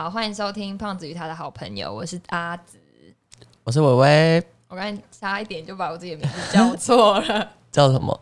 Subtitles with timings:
[0.00, 2.78] 好，欢迎收听胖子与他的好朋友，我是阿紫。
[3.64, 8.16] 我是伟伟，我刚才差一点就把我自己的名字叫错了， 叫什么？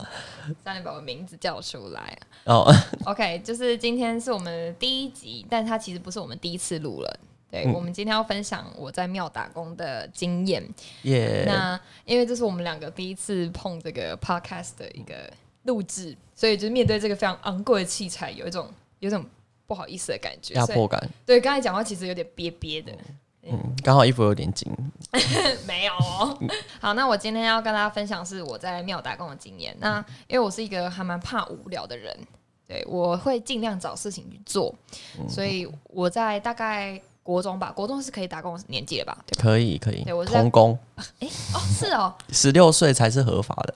[0.65, 2.17] 差点把我名字叫出来。
[2.45, 2.73] 哦，
[3.05, 7.19] OK，就是今天是我们第一集，但它其实不是我们第一次录了。
[7.51, 10.67] 对，嗯我们今天要分享我在庙打工的经验。
[11.03, 15.31] 耶、那因为这是我们两个第一次碰这个 podcast 的一个
[15.65, 18.67] 录制，所以就是面对这个非常昂贵的器材，有一种
[18.97, 19.23] 有一种
[19.67, 20.55] 不好意思的感觉。
[20.55, 21.07] 压迫感。
[21.25, 22.91] 对，刚才讲话其实有点憋憋的。
[23.49, 24.69] 嗯，刚好衣服有点紧。
[25.65, 26.37] 没有哦。
[26.81, 29.73] 好，那我今天要跟大家分享是我在庙打工的经验。
[29.79, 32.13] 那因为我是一个还蛮怕无聊的人，
[32.67, 34.73] 对我会尽量找事情去做，
[35.29, 39.17] 所以我在大概国中吧，国中是可以打工的年纪了吧？
[39.25, 39.43] 对吧？
[39.43, 40.77] 可以可以对我，是童工
[41.19, 43.73] 哎哦，是哦，十六岁才是合法的，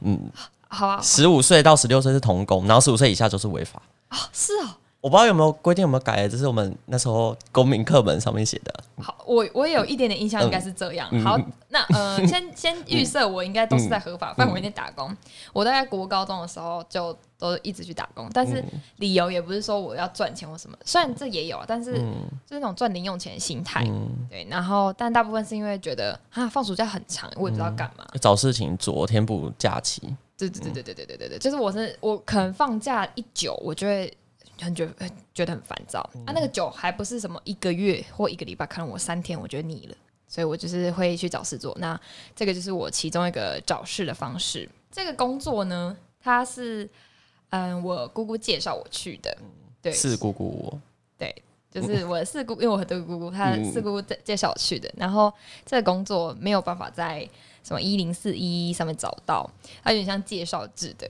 [0.00, 0.30] 嗯，
[0.68, 3.80] 好啊，十五岁到十六岁是童工，然后十五岁以下就是违法。
[4.10, 4.76] 哦，是哦。
[5.06, 8.74] 我不知道有没有规定有没有改，这是我们那时候公民课本上面写的。
[9.00, 11.08] 好，我我也有一点点印象，应该是这样。
[11.22, 15.16] 好，那呃，先先预设我应该都是在合法范围内打工。
[15.52, 18.60] 我大概国高中的时候就都一直去打工，但是
[18.96, 23.84] 理由也不是说我要赚钱或什么，虽然这也有，但是就是那种赚零用钱的心态。
[23.86, 28.04] 嗯，对，然后但大部分是因为觉得啊，放暑假很长，我也不知道干嘛。
[28.20, 30.02] 找事情做，填补假期。
[30.36, 34.12] 对对对对对对对对对，就是我是我可能放假一久，我就会
[34.60, 36.32] 很觉得觉得很烦躁、啊。
[36.32, 41.76] 那个酒还不是什么一个月或一个礼拜，可能我三天我觉得腻了，所以我就是会去找事做。
[41.80, 41.98] 那
[42.34, 44.68] 这个就是我其中一个找事的方式。
[44.90, 46.88] 这个工作呢，它是
[47.50, 49.36] 嗯我姑姑介绍我去的，
[49.82, 50.80] 对，是姑姑我，
[51.18, 51.34] 对，
[51.70, 54.90] 就是我四姑，因为我很多个姑姑，她四姑介介绍我去的。
[54.96, 55.32] 然后
[55.64, 57.28] 这个工作没有办法在
[57.62, 59.48] 什么一零四一上面找到，
[59.82, 61.06] 它有点像介绍制的。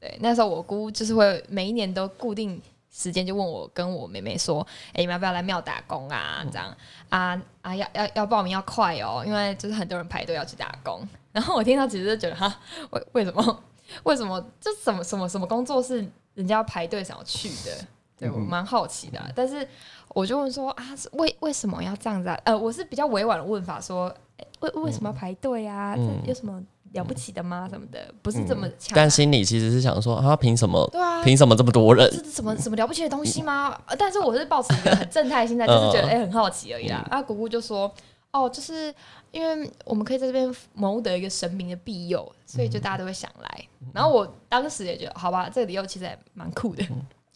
[0.00, 2.60] 对，那时候我姑就是会每一年都固定
[2.98, 6.44] 时间就问我跟我妹妹说：“哎、你们要不要来庙打工啊？
[6.50, 6.76] 这样
[7.08, 11.06] 啊啊，要要要报名要快哦，因为就是很多人排队要去打工。
[11.30, 12.52] ”然后我听到其实就觉得哈，
[12.90, 13.62] 为为什么
[14.02, 17.86] 为什么这什么什么什么工作是人家要排队想要去的？
[18.18, 19.66] 对我蛮好奇的啊、但是
[20.08, 22.40] 我就问说啊，是为为什么要这样子啊？
[22.44, 25.94] 呃，我是比较委婉的问法说，诶为为什么要排队啊？
[25.96, 26.60] 嗯这有什么
[26.92, 27.68] 了不起的吗？
[27.68, 30.88] 什么的，不是这么强啊、但心里其实是想说，啊，凭什么？
[30.90, 32.08] 对啊，凭什么这么多人？
[32.10, 33.78] 这是什么什么了不起的东西吗？
[33.86, 37.06] 呃但是我是抱持一个很正态的心态， 就是觉得哎、很好奇而已啦。
[37.10, 37.92] 啊，姑姑就说
[38.30, 38.94] 哦，就是
[39.30, 43.64] 因为我们可以在这边谋得一个神明的庇佑，所以就大家都会想来。
[43.92, 46.84] 然后我当时也觉得，好吧，这个理由其实也蛮酷的。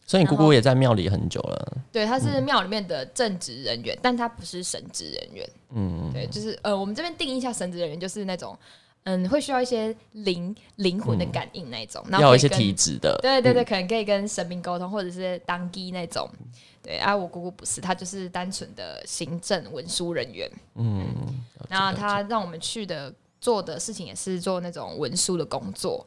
[0.05, 1.77] 所以你姑姑也在庙里很久了。
[1.91, 5.51] 对，她是庙里面的正职人员，但她不是神职人员。
[5.75, 8.55] 嗯，对，就是呃，我们这边定义一下神职人员，就是那种
[9.05, 13.19] 嗯，会需要一些灵灵魂的感应那一种，然后要有一些体质的。
[13.21, 16.29] 对对对，可能可以跟神明沟通，或者是当机那种。
[16.83, 20.51] 对啊，我姑姑不是，她就是单纯的行政文书人员。
[20.75, 21.07] 嗯，
[21.69, 26.05] 然后她让我们去的做的事情也是做那种文书的工作。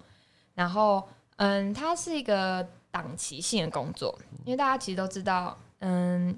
[0.54, 1.04] 然后
[1.38, 6.38] 嗯，它是一个档期性的工作，因为大家其实都知道，嗯，那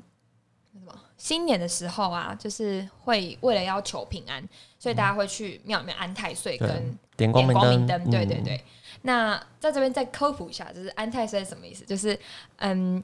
[0.78, 8.64] 什么新年的时候啊，就是会为了要求平安，所以大家会去庙里面安太岁跟点光明灯，灯，对对嗯，对。
[9.02, 11.84] 那在这边再科普一下，就是安太岁是什么意思？
[11.86, 12.18] 就是
[12.58, 13.04] 嗯，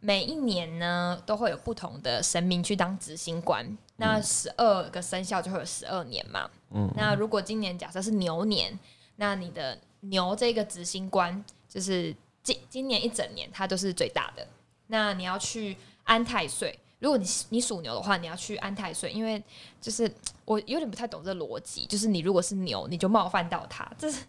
[0.00, 6.50] 每一年呢都会有不同的神明去当执行官，那十二个生肖就会有十二年嘛。
[6.72, 8.78] 嗯，那如果今年假设是牛年，
[9.16, 14.46] 那你的牛这个执行官就是今今年一整年它都是最大的。
[14.88, 16.78] 那你要去安太岁。
[17.00, 19.42] 如果你你属牛的话，你要去安太岁，因为
[19.80, 20.10] 就是
[20.46, 24.20] 我有点不太懂这逻辑，就是你如果是牛，你就冒犯到他，这是、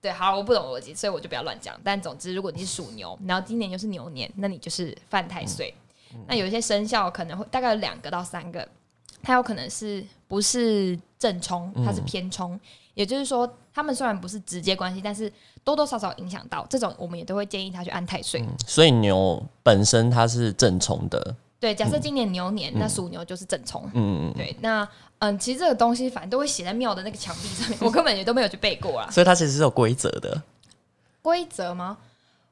[0.00, 0.12] 对。
[0.12, 1.78] 好，我不懂逻辑，所以我就不要乱讲。
[1.82, 5.74] 但总之，如果你是属牛，然后今年又是牛年，那你就是犯太岁。
[6.28, 8.68] 那有一些生肖可能会大概有两个到三个，
[9.22, 12.60] 它有可能是不是正冲，它是偏冲，
[12.94, 15.32] 也就是说，他们虽然不是直接关系，但是
[15.64, 16.66] 多多少少影响到。
[16.68, 18.42] 这种我们也都会建议他去安太岁。
[18.42, 21.34] 嗯所以牛本身它是正冲的。
[21.62, 23.88] 对，假设今年牛年，那属牛就是正冲。
[23.94, 24.86] 嗯，对，那
[25.20, 29.08] 嗯，其实这个东西反正都会写在庙的那个墙壁上面，我根本也都没有去背过啦。
[29.12, 30.42] 所以它其实是有规则的。
[31.22, 31.98] 规则吗？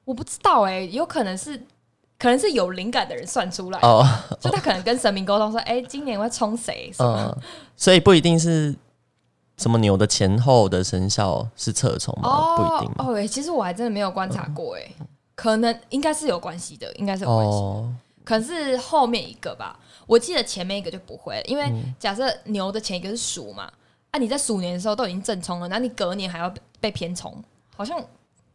[0.04, 1.60] 我不知道哎、有可能是
[2.20, 4.06] 可能是有灵感的人算出来，哦，
[4.38, 7.34] 就他可能跟神明沟通说，哎、今年我要冲谁什么。
[7.36, 7.42] 嗯，
[7.76, 8.72] 所以不一定是
[9.56, 12.54] 什么牛的前后的生肖是侧冲吗？
[12.56, 12.92] 不一定？
[12.98, 14.88] 哦，哎、其实我还真的没有观察过哎、
[15.34, 17.58] 可能应该是有关系的，应该是有关系。
[17.58, 17.92] 哦，
[18.24, 21.94] 可是后面一个吧，我记得前面一个就不会了，因为嗯。
[21.98, 23.70] 假设牛的前一个是鼠嘛，
[24.10, 27.34] 啊，你在鼠年的时候都已经正冲了，然后你隔年还要被被偏冲，
[27.76, 28.02] 好像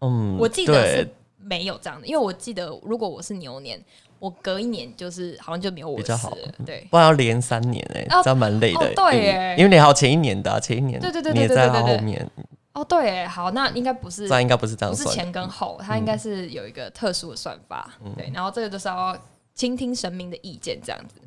[0.01, 3.79] 嗯，我记得是没有这样的，因为我记得如果我是牛年，
[4.19, 6.87] 我隔一年就是好像就没有我比较好了，对。
[6.89, 8.21] 不然要连三年哎、哦。
[8.23, 12.29] 这样蛮累的、哦对因为你还有前一年的、啊，前一年对对对对对对对后面，
[12.73, 15.07] 哦，对耶，好，那应该不是这应该不是这样不是。
[15.09, 19.17] 前跟后，它应该是有一个特殊的算法，对，然后这个就是要
[19.55, 21.21] 倾听神明的意见这样子，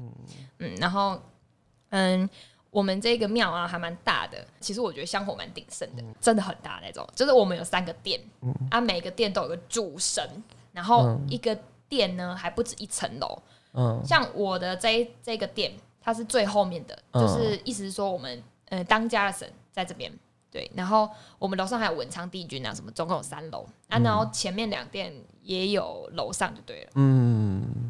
[0.59, 1.21] 嗯，然后
[1.89, 2.29] 嗯，
[2.71, 8.21] 我们这个庙啊还蛮大的，其实我觉得香火蛮鼎盛的，真的很大那种，就是我们有三个殿，
[8.71, 10.23] 啊，每个殿都有个主神，
[10.73, 11.59] 然后一个
[11.89, 13.43] 殿呢还不止一层楼，
[13.73, 14.03] 嗯。
[14.05, 17.23] 像我的这一这个殿，它是最后面的，嗯。
[17.23, 20.13] 就是意思是说我们呃当家的神在这边，
[20.51, 21.09] 对，然后
[21.39, 25.11] 我们楼上还有文昌帝君啊，什么总共有三楼啊，然后前面两殿
[25.43, 26.91] 也有楼上就对了。
[26.97, 27.88] 嗯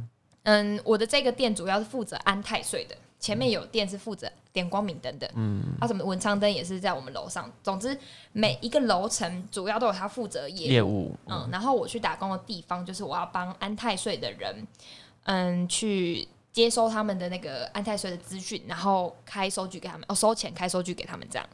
[0.49, 7.53] 嗯，我的这个店主要是负责安太岁的，前面有店是负责点光明灯的，嗯，啊，什么文昌灯也是在我们楼上。
[7.63, 7.95] 总之，
[8.33, 14.67] 每一个楼层主要都有他负责业务业务嗯，然后我去打工的地方就是我要帮安太税的人，
[15.25, 21.47] 嗯，去接收他们的那个安泰税的资讯，然后开收据给他们，哦，收钱开收据给他们这样。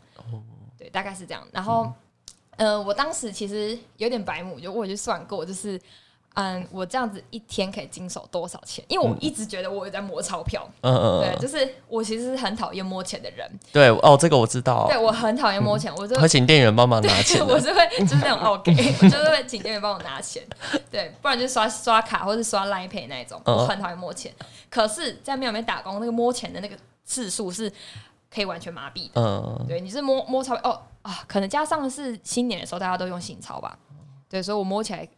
[0.78, 1.44] 对，大概是这样。
[1.50, 1.92] 然后，
[2.58, 5.80] 呃，我当时其实有点白目，就我就算过，就是。
[6.34, 8.84] 嗯，我这样子一天可以经手多少钱？
[8.88, 17.58] 因为我一直觉得我有在摸钞票，嗯嗯对，嗯，就是我其实是很讨厌摸钱的人，对哦，这个我知道，对我很讨厌摸钱，我就会请店员帮忙拿钱 我。
[17.58, 20.42] 是会就是那种 OK， 我就是会请店员帮我拿钱，
[20.90, 24.32] 对，不然就刷刷卡或是刷 Line Pay 那一种，嗯我很讨厌摸钱。
[24.68, 27.72] 可是，在庙里面打工，那个摸钱的那个次数是
[28.28, 29.12] 可以完全麻痹的。
[29.14, 33.78] 嗯，对，你是摸摸钞票哦啊，可能加上是新年的时候大家都用新钞吧，
[34.28, 35.08] 对，所以我摸起来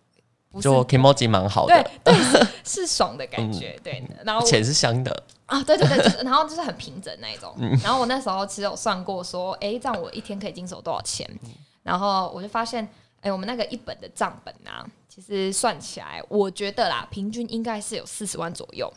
[0.56, 5.22] 不是就 Kimoji 蛮好的，对是是爽的感觉，对，然后我钱是香的。
[5.44, 7.54] 啊，对对对，就是然后就是很平整那一种。
[7.58, 11.28] 嗯然后我那时候其实有算过说，哎，这样我一天可以经手多少钱？
[11.44, 11.50] 嗯
[11.82, 12.88] 然后我就发现，
[13.20, 18.92] 哎，我们那个一本的账本啊，其实算起来，我觉得啦，平均应该是有四十万左右。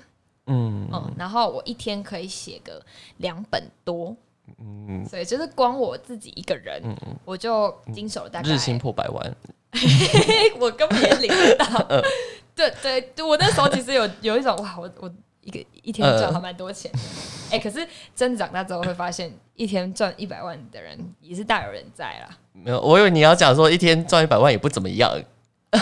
[0.48, 2.82] 嗯嗯，然后我一天可以写个
[3.18, 4.16] 两本多。
[4.58, 6.82] 嗯，所以就是光我自己一个人，
[7.24, 9.36] 我就经手了大概嗯日薪破百万，
[10.60, 11.86] 我根本也领不到。
[11.90, 12.02] 嗯
[12.56, 17.00] 对对对，我那时候其实有有一种哇，我我一个一天赚还蛮多钱的。
[17.52, 22.30] 哎、可是真的长大之后会发现，一天赚一百万的人也是大有人在啦。
[22.52, 25.10] 没有，我以为你要讲说一天赚一百万也不怎么样。
[25.70, 25.80] 呃，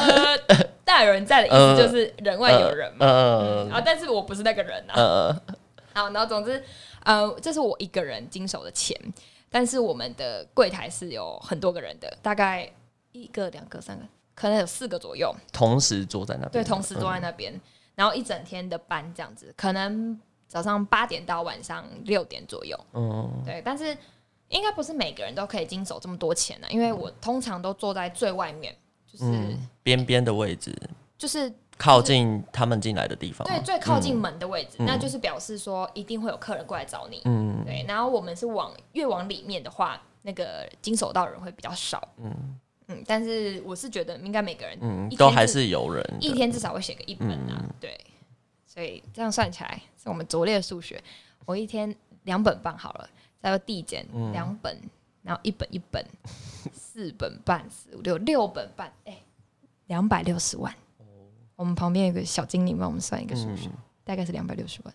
[0.85, 3.07] 大有人在的意思 就是人外有人嘛。
[3.07, 4.93] 嗯啊，但是我不是那个人啊。
[4.95, 5.41] 呃，
[5.95, 6.63] 好，然后总之，
[7.03, 8.95] 呃，这是我一个人经手的钱，
[9.49, 12.71] 但是我们的柜台是有很多个人的，大概
[13.11, 14.05] 一个、两个、三个，
[14.35, 15.33] 可能有四个左右。
[15.51, 17.59] 同时坐在那边，对，同时坐在那边，
[17.95, 22.79] 然后一整天的班这样子，可能早上八点到晚上六点左右。
[22.93, 23.97] 嗯，对，但是
[24.49, 28.75] 应该不是每个人都可以经手这么多钱的、因为我通常都坐在最外面，
[29.11, 30.75] 就是、嗯边边的位置，
[31.17, 33.47] 就是靠近他们进来的地方。
[33.47, 37.21] 对最靠近门的位置，嗯那就是表示说一定会有客人过来找你。
[37.25, 42.07] 嗯对，然后我们是往越往里面的话，那个经手到人会比较少。
[42.17, 46.03] 嗯嗯，但是我是觉得应该每个人嗯都还是有人。
[46.21, 47.99] 一天至少会写个一本啊，嗯对，
[48.65, 51.01] 所以这样算起来是我们拙劣的数学，
[51.45, 51.93] 我一天
[52.23, 53.09] 两本半好了，
[53.41, 54.77] 再要递减嗯两本，
[55.21, 56.05] 然后一本一本，
[56.71, 59.17] 四本半四五六六本半，哎、
[59.87, 60.73] 两百六十万。
[61.55, 64.93] 我们旁边有个小精灵帮我们算一个数学，嗯大概是两百六十万。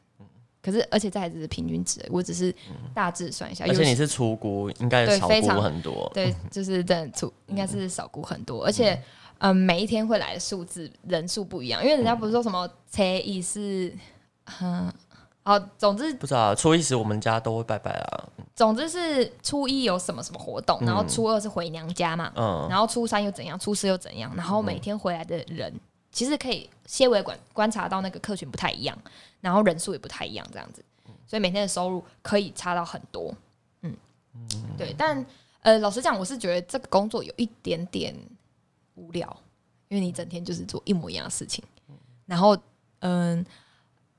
[0.63, 2.55] 可是，而且这还只是平均值，我只是
[2.95, 3.67] 大致算一下。
[3.67, 6.11] 有而且你是出估，应该少估很多。
[6.15, 9.01] 对，就是真的出应该是少估很多，而且
[9.39, 13.93] 嗯，每一天会来的数字人数不一样，因为人家不是说什么初一是
[14.61, 14.93] 嗯。
[15.45, 18.29] 好，总之不知道初一时我们家都会拜拜啊。
[18.55, 25.75] 总之是初一有什么什么活动，然后初二是回娘家嘛，嗯然后初三又怎样，初四又怎样，然后每天回来的人
[26.13, 28.97] 其实可以些微观观察到那个客群不太一样，
[29.41, 30.85] 然后人数也不太一样，这样子，
[31.27, 33.35] 所以每天的收入可以差到很多。
[33.81, 33.97] 嗯，
[34.79, 35.25] 对，但
[35.63, 38.15] 呃，老实讲，我是觉得这个工作有一点点
[38.95, 39.37] 无聊，
[39.89, 41.65] 因为你整天就是做一模一样的事情，
[42.27, 42.57] 然后
[43.01, 43.45] 嗯。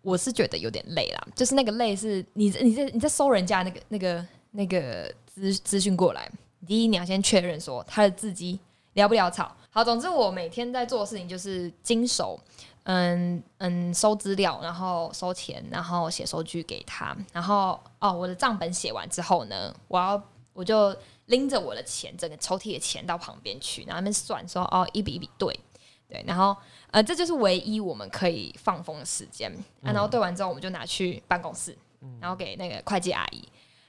[0.05, 6.29] 我是觉得有点累啦，就是那个累是你你在你在收人家那个那个那个资资讯过来，
[6.67, 8.59] 第一你要先确认说他的字迹
[8.95, 9.55] 潦不潦草。
[9.75, 12.39] 好，总之我每天在做的事情就是经手，
[12.83, 20.21] 嗯嗯，收资料，然后收钱，然后写收据给他，然后哦，我的账本写完之后呢，我要
[20.53, 25.59] 我就拎着我的钱，整个抽屉的钱到旁边去，然后那边算说哦，一笔一笔对。
[26.07, 26.55] 对，然后
[26.91, 29.51] 呃，这就是唯一我们可以放风的时间、
[29.81, 29.89] 啊。
[29.91, 31.75] 然后对完之后，我们就拿去办公室，
[32.19, 33.41] 然后给那个会计阿姨，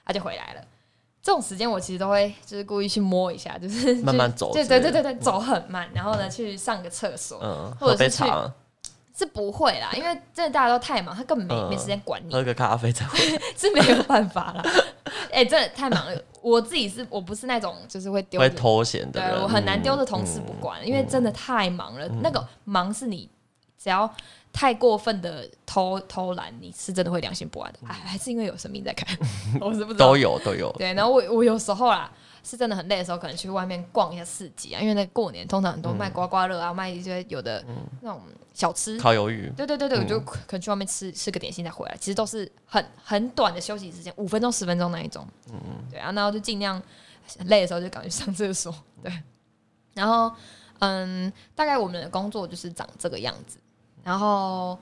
[0.03, 0.67] 她就回来了。
[1.25, 8.53] 这种时间我其实都会就是故意去摸一下，就是慢慢走对对对对对，走很慢，然后呢去上个厕所，嗯，或者是喝杯茶，
[9.17, 13.41] 是不会啦，因为真的大家都太忙，他根本没、嗯没时间管你，喝个咖啡再回来。
[13.57, 14.63] 是没有办法啦。
[15.31, 16.15] 哎、真的太忙了。
[16.43, 22.07] 我自己是我不是那种就是会丢会着偷闲的人，对我很难丢着嗯同事不管，因为真的太忙了。
[22.21, 23.27] 那个忙是你
[23.79, 24.07] 只要
[24.55, 27.79] 太过分的偷偷懒，你是真的会良心不安的。
[27.89, 29.05] 哎还是因为有生命在看，
[29.59, 30.17] 我是不知道都。
[30.17, 30.71] 有都有。
[30.77, 32.09] 对，然后我我有时候啦，
[32.41, 37.61] 是真的很累的时候，可能去外面逛一下市集啊，因为那过年通常很多卖刮刮乐啊，卖一些有的
[37.99, 38.21] 那种
[38.53, 38.97] 小吃。
[38.97, 45.27] 烤鱿鱼，对对对对，我就可能去外面吃吃个点心再回来，其实都是很很短的休息时间，五分钟十分钟那一种。
[45.51, 46.81] 嗯嗯对啊，然后就尽量
[47.47, 48.73] 累的时候就赶紧上厕所。
[49.03, 49.11] 对，
[49.93, 50.33] 然后
[50.79, 53.57] 嗯，大概我们的工作就是长这个样子。
[54.05, 54.77] 然后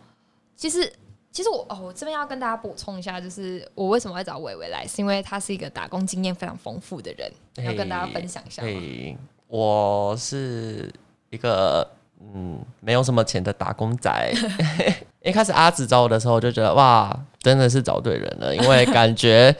[0.58, 0.92] 其实
[1.32, 7.32] 其实我哦，我这边要跟大家补充一下，就是我为什么会找伟伟来，是因为他是一个打工经验非常丰富的人，
[7.66, 8.68] 要跟大家分享一下吗。
[8.68, 10.94] 嘿，我是
[11.30, 11.90] 一个
[12.20, 14.34] 嗯没有什么钱的打工仔。
[15.24, 19.56] 一开始阿紫找我的时候，我就觉得哇，真的是找对人了，因为感觉，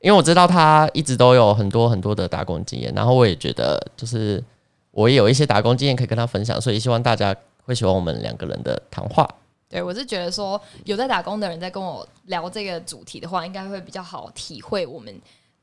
[0.00, 4.42] 因为我知道他一直都有很多很多的打工经验，然后我也觉得就是
[4.90, 9.28] 我也有一些打工经验可以跟他分享，所以希望大家会喜欢我们两个人的谈话。
[9.68, 15.12] 对，我是觉得说有在打工的人在跟我聊这个主题的话，应该会比较好体会我们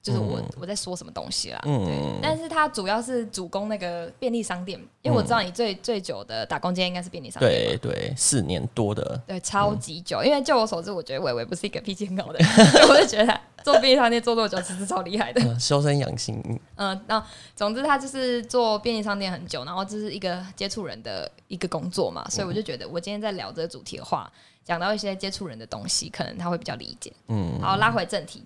[0.01, 1.61] 就是我、我在说什么东西啦。
[1.63, 7.77] 嗯对，但是他主要是主攻那个便利商店，因为我知道你最最久的打工经验应该是便利商店嘛。
[7.81, 12.49] 对对，四年多的，对，超级久，因为就我所知，我觉得伟伟不是一个脾气很好的人，
[12.89, 15.41] 我就觉得他做便利商店做多久，其实超厉害的。
[15.41, 16.41] 呃 修身养性。
[16.47, 17.23] 嗯嗯，那
[17.55, 24.31] 总之他就是做便利商店很久，然后这是一个接触人的一个工作嘛，所以我就觉得我今天在聊这个主题的话，
[24.63, 27.11] 讲到一些接触人的东西，可能他会比较理解。
[27.27, 28.43] 嗯，好，拉回正题，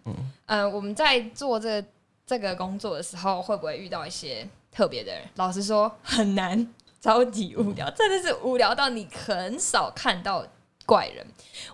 [0.47, 1.87] 嗯、我们在做这个
[2.25, 5.21] 这个工作的时候，会不会遇到一些特别的人？
[5.35, 6.67] 老实说，很难，
[6.99, 10.45] 超级无聊，真的是无聊到你很少看到
[10.85, 11.25] 怪人，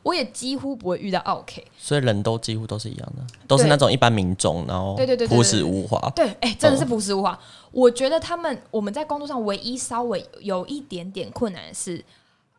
[0.03, 1.65] 我也几乎不会遇到 OK。
[1.77, 6.09] 所以人都几乎都是一样的，都是那种一般民众，然后对对对对朴实无华。
[6.15, 7.37] 对，哎、真的是朴实无华。
[7.71, 12.03] 我觉得他们我们在工作上唯一稍微有一点点困难的是，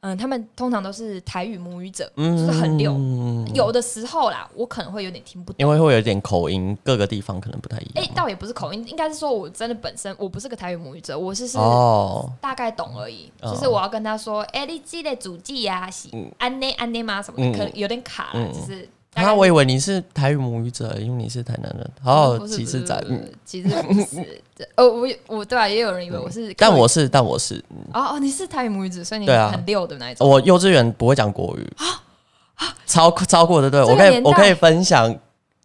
[0.02, 2.92] 嗯，他们通常都是台语母语者，就是很溜。
[3.54, 5.56] 有的时候啦，我可能会有点听不懂。
[5.61, 8.11] 因为会有点口音，各个地方可能不太一样哎、欸。
[8.12, 13.30] 倒也不是口音，应该是说我真的本身我不是个台语母语者，我是是哦，大概懂而已。
[13.42, 17.23] 哦就是我要跟他说，哎、你记得主记呀，是安内安内吗？
[17.23, 21.90] 什么的，嗯可能有点卡啦，嗯就是啊，我以为你是台语母语者，因为你是台南人。
[22.02, 23.04] 好，不是其次仔，
[23.45, 24.42] 其实不是。
[24.57, 27.76] 这呃，我我对啊，也有人以为我是，但我是，但我是，嗯。
[27.92, 29.50] 哦哦，你是台语母语者，所以你对啊。
[29.52, 30.28] 很溜的那一种。
[30.28, 31.73] 我幼稚园不会讲国语。
[31.76, 32.00] 啊
[32.87, 35.14] 超超过的，对我可以我可以分享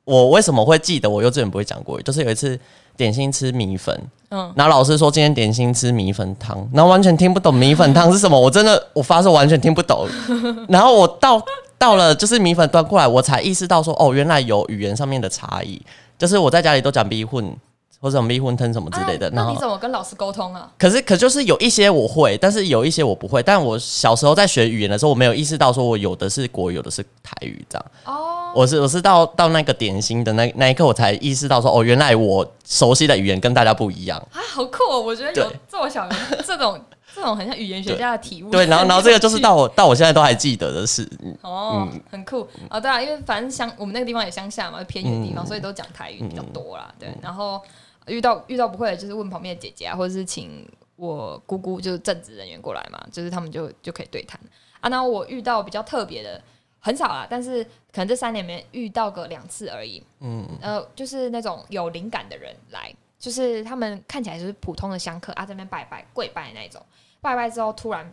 [0.05, 2.57] 我为什么会记得我幼稚园不会讲国语，就是有一次
[2.95, 4.51] 点心吃米粉，嗯。
[4.55, 10.07] 然后老师说今天点心吃米粉汤，然后完全听不懂米粉汤是什么，我真的我发誓完全听不懂。
[10.69, 11.41] 然后我到
[11.77, 15.81] 到了就是米粉端过来，我才意识到说哦，原来有语言上面的差异，
[16.17, 17.55] 就是我在家里都讲逼混
[17.99, 20.71] 或者逼混吞什么之类的，啊那你怎么跟老师沟通啊？
[20.77, 23.41] 可是，可就是有一些我会，但是有一些我不会。
[23.41, 27.85] 但我小时候在学语言的时候，我没有意识到说我有的是国语，有的是台语这样。
[28.05, 34.19] 哦，我是我是到到那个点心的那那一刻，我才意识到说，哦，原来我熟悉的语言跟大家不一样。
[34.31, 35.01] 啊，好酷哦！
[35.01, 36.15] 我觉得有对这么小的
[36.45, 36.79] 这种
[37.17, 38.51] 这种很像语言学家的体悟。
[38.51, 41.03] 对，然后然后这个就是到我 到我现在都还记得的事。
[41.23, 46.93] 嗯哦，很酷哦，对啊，因为反正乡我们那个地方也乡下嘛，偏远的地方，嗯所以都讲台语比较多啦。
[46.99, 47.59] 对，然后
[48.05, 50.63] 遇到遇到不会的，就是问旁边的姐姐啊，或者是请
[50.95, 54.39] 我姑姑，就是正职人员过来嘛，就是他们就就可以对谈
[54.79, 54.87] 啊。
[54.89, 56.39] 那我遇到比较特别的
[56.79, 60.03] 很少啦，但是可能这三年里面遇到个两次而已。
[60.19, 66.81] 嗯，呃，就是那种有灵感的人来，就是他们看起来就是普通的香客啊，在那边拜拜跪拜那一种，
[67.21, 68.11] 拜拜之后突然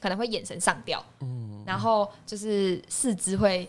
[0.00, 3.68] 可能会眼神上吊，嗯，然后就是四肢会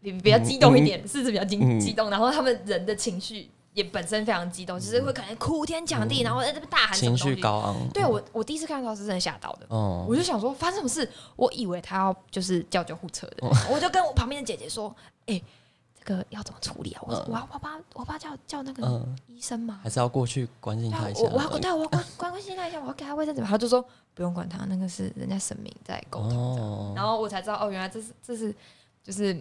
[0.00, 1.80] 比比较激动一点，四肢比较激嗯。
[1.80, 7.16] 激动，然后他们人的情绪也本身非常激动，就是会可能哭天抢地，然后在这边大喊情。
[7.16, 7.76] 绪高昂。
[7.92, 9.66] 对我，我第一次看到是真的吓到的。
[9.68, 13.50] 哦，我就想说发生什么事，我以为他要就是叫救护车的，哦。
[13.70, 14.94] 我就跟我旁边的姐姐说
[15.26, 15.42] ：“哎、这
[16.06, 17.02] 个要怎么处理啊？
[17.02, 19.80] 我我要我爸我爸叫叫那个嗯，医生吗？
[19.82, 21.20] 还是要过去关心他一下。
[21.24, 23.42] 我我要对啊我要关关 关心他一下，我要给他卫生纸。
[23.42, 23.84] 他就说
[24.14, 26.38] 不用管他，那个是人家神明在沟通。
[26.38, 28.54] 哦，然后我才知道哦，原来这是这是
[29.02, 29.38] 就是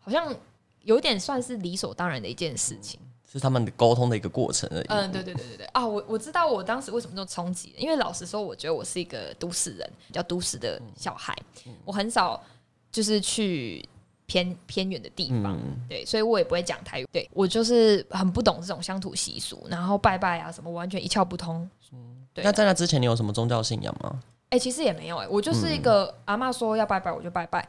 [0.00, 0.34] 好像
[0.82, 3.00] 有点算是理所当然的一件事情。
[3.26, 4.86] 是他们沟通的一个过程而已。
[4.86, 5.84] 嗯，对对对对对啊！
[5.84, 11.36] 我我知道我当时为什么这么冲击，因为老实说，我觉得我是一个都市人，比较都市的小孩，
[11.84, 12.40] 我很少
[12.92, 13.84] 就是去
[14.34, 21.68] 偏偏远的地方，嗯，对，所以我也不会讲台语，对我就是很不懂这种乡土习俗，然后拜拜啊什么，完全一窍不通。
[22.32, 24.20] 对那在那之前，你有什么宗教信仰吗？
[24.50, 27.64] 哎、其实也没有哎、我就是一个阿妈说要拜拜我就拜拜、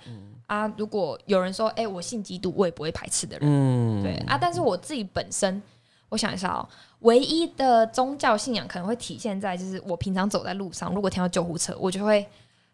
[0.48, 0.66] 啊。
[0.76, 3.48] 如果有人说哎、我信基督，我也不会排斥的人。
[3.48, 5.62] 嗯，对啊，但是我自己本身，
[6.10, 6.68] 我想一下哦，
[7.02, 12.28] 唯一的宗教信仰可能会体现在就是我平常走在路上，如果听到救护车，我就会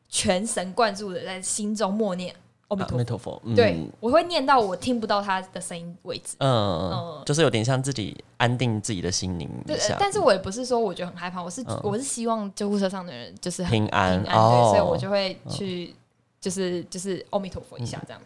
[0.08, 2.34] 全神贯注的在心中默念
[2.72, 2.98] 阿弥陀佛。
[2.98, 3.56] 弥陀佛，嗯。
[3.56, 6.36] 对，我会念到我听不到他的声音为止。
[6.40, 11.80] 嗯嗯，就是有点像自己安定自己的心灵对一下，，但是我也不是说我觉得很害怕，我是、嗯。
[11.84, 14.22] 我是希望救护车上的人就是很平安。
[14.24, 14.72] 平安，哦。
[14.72, 15.94] 对，所以我就会去
[16.40, 18.22] 就是就是阿弥陀佛一下这样。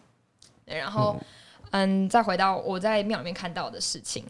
[0.64, 1.16] 对，然后
[1.70, 4.24] 嗯，再回到我在庙里面看到的事情，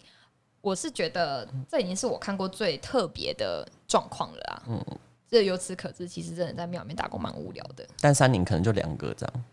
[0.60, 4.62] 我是觉得这已经是我看过最特别的状况了啊。
[4.68, 4.84] 嗯，
[5.30, 7.86] 这由此可知，其实真的在庙里面打工蛮无聊的。
[8.00, 9.44] 但山林可能就两个这样，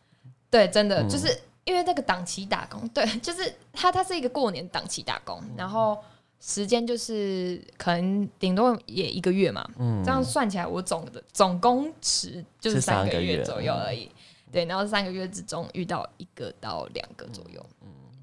[0.53, 5.97] 对，真的、就是因为那个档期打工，对， 就是它它是一个过年档期打工，然后
[6.39, 10.03] 时间就是可能顶多也一个月嘛，嗯。
[10.03, 14.11] 这样算起来我总的总工时就是三个月左右而已。
[14.51, 17.65] 对，然后三个月之中遇到一个到两个左右，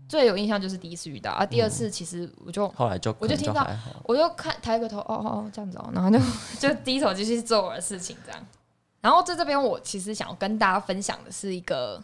[0.08, 3.66] 最有印象就是第一次遇到啊，第二次其实我就后来就我就听到，
[4.04, 6.20] 我就看抬个头，哦哦哦，这样子哦，然后就
[6.68, 8.46] 就低头继续做我的事情，这样。
[9.00, 11.98] 然后在这边，我其实想要跟大家分享的是一个，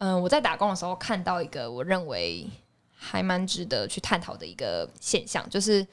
[0.00, 2.46] 嗯、我在打工的时候看到一个我认为
[2.96, 5.86] 还蛮值得去探讨的一个现象，就是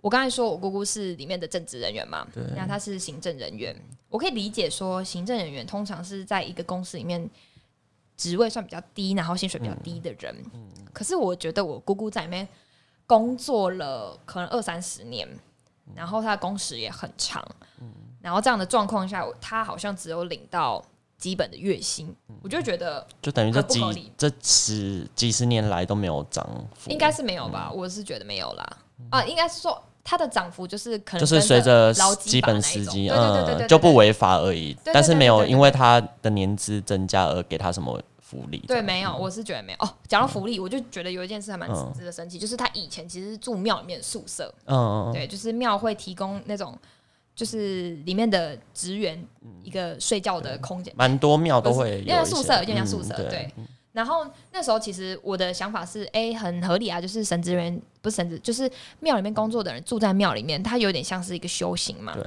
[0.00, 3.74] 我刚才说我姑姑是里面的正职人员嘛，对那她是行政人员，
[4.08, 7.28] 我可以理解说行政人员通常是在一个公司里面
[8.16, 10.34] 职位算比较低，然后薪水比较低的人。
[10.92, 12.46] 可是我觉得我姑姑在里面
[13.06, 15.28] 工作了可能二三十年，
[15.94, 17.44] 然后她的工时也很长，
[18.20, 20.84] 然后这样的状况下，她好像只有领到
[21.22, 22.12] 基本的月薪，
[22.42, 26.44] 我就觉得就等于这几这十几十年来都没有涨
[26.76, 28.76] 幅，应该是没有吧，我是觉得没有啦。
[29.08, 32.84] 啊，应该是说它的涨幅就是可能就是随着基基本法那一种。
[32.84, 39.78] 时机，嗯，就不违法而已，但是没有因为他的年资增加而给他什么福利，对，没有，我是觉得没有。
[39.78, 41.92] 哦，讲到福利，我就觉得有一件事还蛮嗯。
[41.96, 45.12] 值得生气，就是他以前其实是住庙里面宿舍，嗯，嗯，嗯。
[45.12, 46.76] 对，就是庙会提供那种，
[47.34, 49.22] 就是里面的职员
[49.62, 53.52] 一个睡觉的空间，蛮多庙都会因为宿舍有点像嗯宿舍，对对。
[53.92, 62.14] 然后那时候其实我的想法是，哎、很合理啊，就是神职人不是神职，就是庙里面工作的人住在庙里面，他有点像是一个修行嘛。
[62.14, 62.24] 对，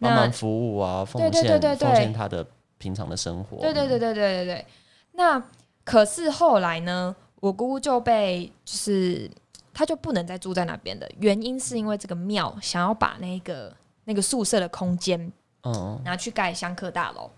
[0.00, 2.44] 那服务啊，奉对对对献对对奉献他的
[2.78, 4.66] 平常的生活，对对对对对对对。
[5.12, 5.40] 那
[5.84, 9.30] 可是后来呢，我姑姑就被就是
[9.72, 13.72] 她就不能再住在那边的原因，是因为这个庙想要把那个
[14.04, 17.30] 那个宿舍的空间嗯，拿去盖香客大楼。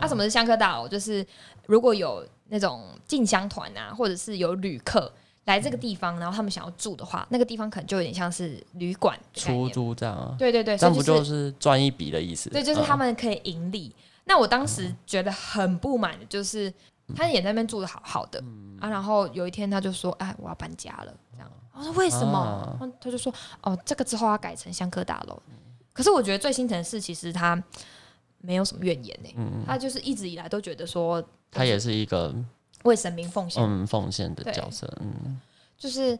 [0.00, 0.86] 啊，什么是香客大楼？
[0.86, 1.26] 就是
[1.66, 5.10] 如果有那种进香团啊，或者是有旅客
[5.46, 9.66] 来这个地方，然后他们想要住的话，那个地方可能就有点像是旅馆出。
[9.70, 12.50] 租这样啊，对对对，那不就是赚一笔的意思？
[12.50, 13.94] 对，就是嗯他们可以盈利。
[14.24, 16.70] 那我当时觉得很不满的就是，
[17.16, 18.38] 他也在那边住的好好的、
[18.78, 23.32] 啊，然后有一天他就说：“哎，我要搬家了。”这样，我说：“为什么？”啊他就说
[23.64, 25.42] ：“哦，这个之后要改成香客大楼。”
[25.98, 27.60] 可是我觉得最心疼的是，其实他
[28.40, 29.34] 没有什么怨言呢、
[29.66, 32.32] 他就是一直以来都觉得说，他也是一个
[32.84, 35.40] 为神明奉献，嗯奉献的角色，嗯，
[35.76, 36.16] 就是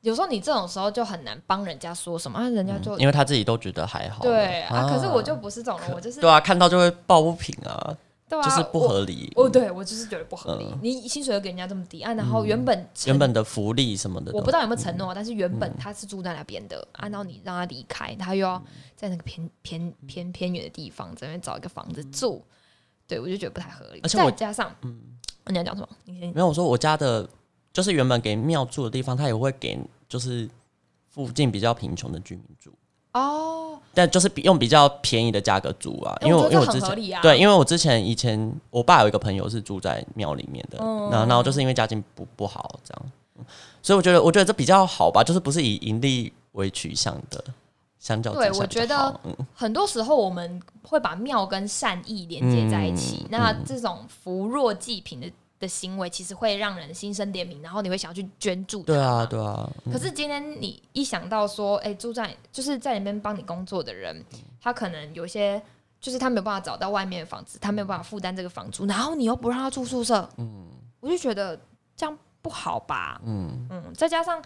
[0.00, 7.94] 有时候你这种时候就很难帮人家说什么，啊，人家就、因为他自己都觉得还好了，对啊，可是我就不是这种人，我就是对啊，看到就会抱不平啊，
[8.28, 9.32] 对啊，就是不合理。
[9.36, 10.66] 哦，对我就是觉得不合理。
[10.70, 10.78] 嗯。
[10.82, 18.62] 你薪水又给人家这么低啊，然后原本承原本的福利什么的，我不知道有没有承诺，但是原本他是住在那边的，啊，然后你让他离开，他又要
[18.94, 22.42] 在那个偏偏偏偏远的地方在那边找一个房子住，
[23.06, 24.00] 对我就觉得不太合理。
[24.02, 25.00] 而且我再加上，嗯，
[25.46, 25.88] 你要讲什么？
[26.04, 26.32] 你先。
[26.34, 27.26] 没有我说我家的，
[27.72, 30.46] 就是原本给庙住的地方，他也会给就是
[31.08, 32.72] 附近比较贫穷的居民住，
[33.12, 37.22] 哦，但就是比用比较便宜的价格租啊，因为哎我觉得我因为我之前这很合理啊。
[37.22, 41.10] 对，因为我之前以前我爸有一个朋友是住在庙里面的，嗯。
[41.10, 43.44] 然后然后就是因为家境不不好这样，嗯
[43.80, 47.42] 所以我觉得我觉得这比较好吧，就是不是以盈利为取向的，
[47.98, 49.18] 相较之对我觉得
[49.54, 55.26] 很多时候我们会把庙跟善意连接在一起，嗯那这种扶弱济贫的
[55.60, 59.92] 的行为，其实会让人心生怜悯，然后你会想要去捐助他对啊对啊，嗯。
[59.92, 64.24] 可是今天你一想到说，哎、住在就是在里面帮你工作的人，
[64.60, 65.60] 他可能有些
[66.00, 70.68] 就是他没有办法找到外面的房子，他没有办法负担这个房租，然后你又不让他住宿舍，嗯，
[71.00, 71.58] 我就觉得
[71.96, 73.66] 这样不好吧，嗯。
[73.70, 74.40] 嗯，再加上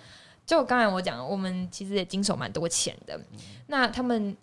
[0.46, 3.20] 就刚才我讲，我们其实也经手蛮多钱的，
[3.66, 4.34] 那他们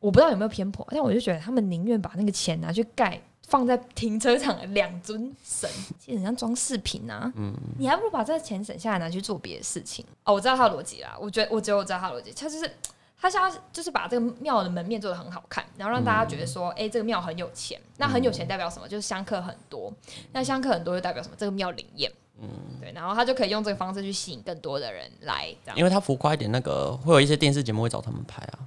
[0.00, 3.22] 我不知道有没有偏颇，但我就觉得他们宁愿把那个钱拿去盖。
[3.50, 7.30] 放在停车场的两尊神，其实很像装饰品啊。
[7.34, 10.06] 嗯，你还不如把这个钱省下来拿去做别的事情。
[10.22, 11.16] 哦，我知道他的逻辑啦。
[11.20, 12.70] 我觉得，我觉得我知道他的逻辑，他就是
[13.20, 17.80] 他想要就是把这个庙的门面做的很好看，然后让大家觉得说，哎、这个庙很有钱。
[17.96, 18.86] 那很有钱代表什么？
[18.86, 19.92] 就是香客很多。
[20.32, 21.34] 那香客很多就代表什么？
[21.36, 22.10] 这个庙灵验。
[22.42, 22.48] 嗯，
[22.80, 25.76] 对，然后他就可以用这个方式去吸引更多的人来，这样。
[25.76, 28.58] 因为他浮夸一点，那个会有一些电视节目会找他们拍啊，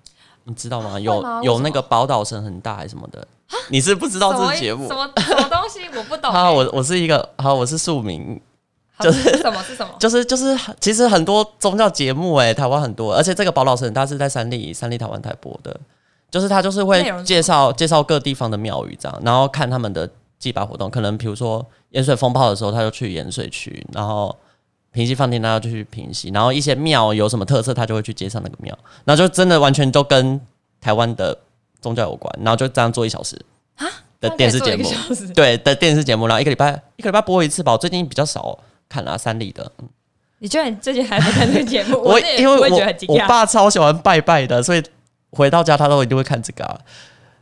[0.45, 0.99] 你知道吗？
[0.99, 3.25] 有有那个宝岛神很大还是什么的，
[3.69, 4.87] 你是不知道这个节目。
[4.87, 4.93] 什？
[4.93, 5.81] 么什么东西？
[5.95, 6.55] 我不懂、 好，欸。
[6.55, 8.39] 我我是一个好，我是庶民，
[8.99, 9.93] 就是什么是什么？
[9.99, 15.79] 就是就是，其实很多宗教节目哎、台湾很多，而且这个宝岛神他是在三立三立台湾台播的，
[16.29, 24.35] 就是他就是会介绍介绍各地方的庙宇这样，然后看他们的祭拜活动，可能比如说盐水风炮的时候，他就去盐水区，然后
[24.93, 30.39] 平息放天他就去平息，然后一些庙有什么特色，他就会去街上那个庙，然后就真的完全都跟
[30.79, 31.37] 台湾的
[31.81, 33.37] 宗教有关，然后就这样做一小时
[33.75, 33.85] 啊
[34.21, 34.89] 的电视节目
[35.35, 39.69] 对的电视节目，然后一个礼拜一个礼拜播一次吧，我最近比较少看啊，三立的。
[40.39, 41.97] 你居然最近还在看这个节目？
[42.03, 42.67] 我也因为我
[43.07, 43.27] 我。
[43.27, 44.83] 爸超喜欢拜拜的，所以
[45.31, 46.77] 回到家他都一定会看这个、啊。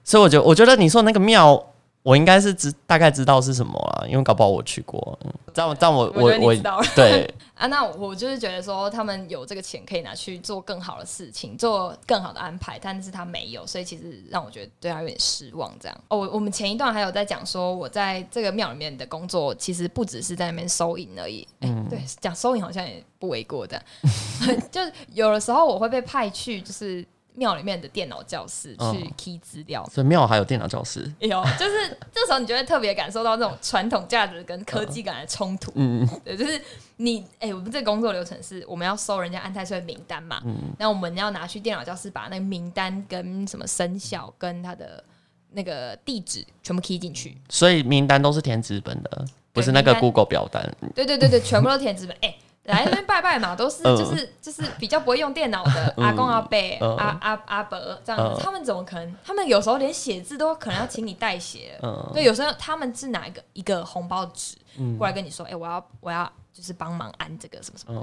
[0.03, 1.70] 所以我觉得，我觉得你说那个庙，
[2.03, 5.17] 我应该是知大概知道是什么了，因为搞不好我去过。
[5.23, 15.71] 嗯，这样这样我我我我得你知道了 对 啊，那我就是觉得说，他们有这个钱可以拿去做更好的事情，做更好的安排，但是他没有，所以其实让我觉得对他有点失望。
[15.79, 21.47] 这样哦，我我们前一段还有在讲说，我在这个庙里面的工作，其实不只是在那边收银而已。
[21.59, 23.79] 嗯，对，讲收银好像也不为过的，
[24.71, 29.87] 就是有的时候我会被派去，就是庙里面的电脑教室嗯去 key 资料。
[29.91, 31.11] 所以庙还有电脑教室。
[31.19, 35.71] 有，就是这时候你就会特别感受到那种传统价值跟科技感的冲突。
[35.75, 36.61] 嗯，对，就是
[36.97, 45.03] 你，哎、我们这个工作流程是我们要收人家安泰税名单嘛，嗯那我们要拿去电脑教室把那个名单跟什么生效跟他的
[45.51, 47.37] 那个地址全部 key 进去。
[47.49, 50.63] 所以名单都是填纸本的，不是那个 Google 表单。
[50.95, 52.15] 对对对对，全部都填纸本。
[52.21, 53.97] 哎、来那边拜拜嘛，都是嗯。
[53.97, 56.95] 就是就是比较不会用电脑的阿公阿伯、嗯。
[56.97, 58.43] 阿阿阿伯这样子，嗯。
[58.43, 59.15] 他们怎么可能？
[59.23, 61.79] 他们有时候连写字都可能要请你代写
[62.13, 64.55] 对，有时候他们是拿一个一个红包纸
[64.97, 68.01] 过来跟你说，哎、我要我要就是帮忙按这个什么什么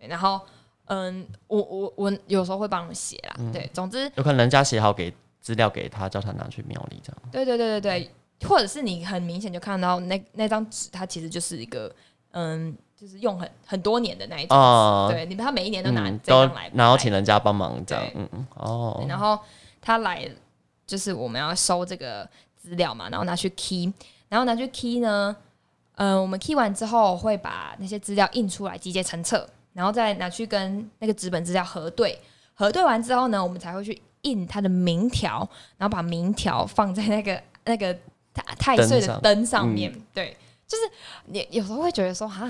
[0.00, 0.40] 的，然后
[0.86, 3.52] 嗯，我我我有时候会帮他们写啦，嗯。
[3.52, 7.22] 对，总之有可能人家写好给资料给他，叫他拿去庙里这样。
[7.30, 11.92] 对对对对对，或者是你很明显就看到那那张纸，它其实就是一个
[12.32, 18.04] 嗯，就是用很很多年的那一种，哦对，你们他每一年都拿嗯，都这样来，然后请人家帮忙这样。
[18.14, 19.36] 嗯嗯，哦，然后
[19.80, 20.30] 他来
[20.86, 22.24] 就是我们要收这个
[22.56, 23.92] 资料嘛，然后拿去 key，
[24.28, 25.34] 然后拿去 key 呢，
[25.96, 32.16] 呃，我们 key 完之后会把那些资料印出来，集结成册，然后再拿去跟那个纸本资料核对，
[32.54, 35.38] 核对完之后呢，我们才会去印他的名条，
[35.76, 37.92] 然后把名条放在那个那个
[38.32, 39.20] 太太岁的灯上。
[39.20, 40.36] 灯上面，对，
[40.68, 40.84] 就是
[41.24, 42.48] 你有时候会觉得说，哈，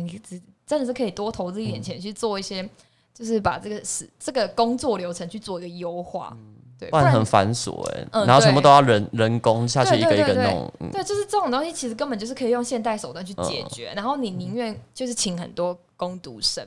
[0.00, 2.68] 好你只真的是可以多投资一点钱去做一些。
[3.16, 6.36] 就是把这个是这个工作流程去做一个优化，
[6.76, 16.66] 对，不然很繁琐哎、嗯然后全部都要人人工下去一个一个弄，嗯，对，就是这种东西其实根本就是可以用现代手段去解决，然后你宁愿就是请很多工读生，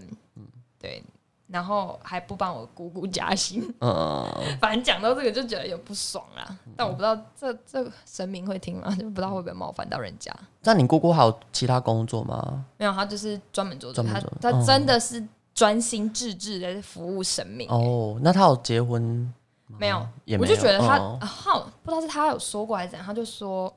[0.79, 1.03] 对，
[1.47, 4.27] 然后还不帮我姑姑加薪， 嗯，
[4.59, 6.57] 反正讲到这个就觉得有不爽啦。
[6.75, 8.89] 但我不知道这这神明会听吗？
[8.99, 10.33] 就不知道会不会冒犯到人家。
[10.63, 12.65] 那你姑姑还有其他工作吗？
[12.77, 14.19] 没有，她就是专门做做他
[14.51, 17.69] 哦真的是专心致志的服务神明。
[17.69, 19.33] 哦，那她有结婚
[19.67, 20.05] 没有？
[20.39, 23.73] 我就觉得他，哦啊好、不知道是她有说过还是怎样，她就说，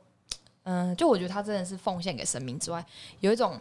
[0.65, 2.85] 嗯、就我觉得她真的是奉献给神明之外，
[3.21, 3.59] 有一种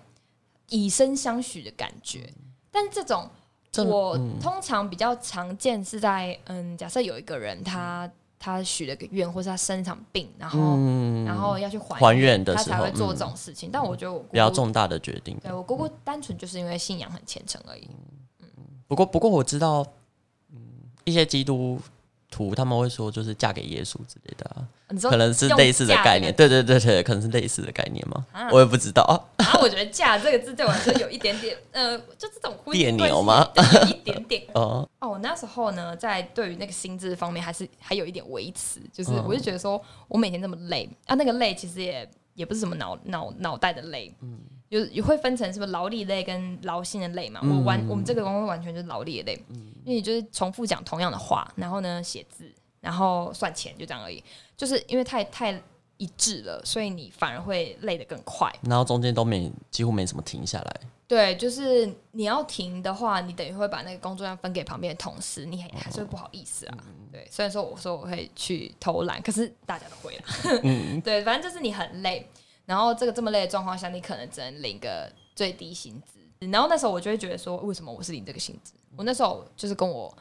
[0.69, 2.27] 以身相许的感觉。
[2.71, 3.38] 但是这种，这
[3.77, 13.69] 我嗯通常比较常见是在，嗯，假设有一个人他他许了个愿，或是他生一场病，然后、嗯，然后要去还还愿的时候他才会做嗯这种事情。
[13.71, 15.37] 但我觉得我比较重大的决定。
[15.43, 17.87] 对我姑姑单纯就是因为信仰很虔诚而已。
[18.41, 18.47] 嗯
[18.87, 19.85] 不过不过我知道，
[20.51, 20.57] 嗯，
[21.03, 21.79] 一些基督
[22.31, 24.67] 徒他们会说就是嫁给耶稣之类的啊，
[25.09, 26.33] 可能是类似的概念。
[26.35, 28.25] 对对对对，可能是类似的概念吗？
[28.31, 29.27] 啊我也不知道。
[29.37, 34.43] 然后我觉得“嫁”这个字对我来说有一点点，呃，就这种别 扭吗有一点点。
[34.53, 44.39] 哦，哦，我那时候呢，在对于那个薪资方面，还是还有一点维持，就是嗯我就觉得说，我每天这么累啊，那个累其实也也不是什么脑脑脑袋的累，嗯，
[44.69, 47.41] 有也会分成什么劳力类跟劳心的累嘛。
[47.43, 49.43] 我完我们这个工作完全就是劳力的累，
[49.83, 54.23] 因为你就是重复讲同样的话，然后呢写字，然后算钱，就这样而已。
[54.55, 55.61] 就是因为太太
[55.97, 58.49] 一致了，所以你反而会累得更快。
[58.63, 60.81] 然后中间都没几乎没什么停下来。
[61.07, 66.77] 对，就是你要停的话，你等于会把那个工作量分给旁边的同事，你还还是会不好意思啊。
[67.11, 71.01] 对，虽然说我说我会去偷懒，可是大家都会啦。
[71.03, 72.29] 对，反正就是你很累，
[72.69, 76.19] 然后这个这么累的状况下，你可能只能领个最低薪资。
[76.51, 78.73] 然后那时候我就会觉得说，为什么我是领这个薪资？
[78.95, 80.15] 我那时候就是跟我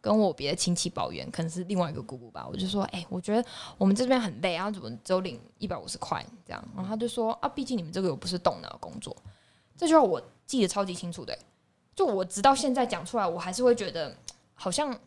[0.00, 9.14] 跟我别的亲戚抱怨，可能是另外一个姑姑吧，我就说，哎、我觉得我们这边很累，然后怎么只有领一百五十块这样，然后他就说啊，毕竟你们这个又不是动脑工作，
[9.76, 11.38] 这句话我记得超级清楚的、
[11.94, 14.16] 就我直到现在讲出来，我还是会觉得
[14.54, 14.98] 好像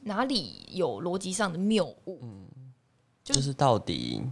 [0.00, 2.18] 哪里有逻辑上的谬误。
[2.22, 2.48] 嗯
[3.22, 4.22] 就是到底